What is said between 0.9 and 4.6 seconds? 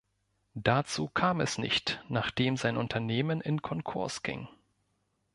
kam es nicht, nachdem sein Unternehmen in Konkurs ging.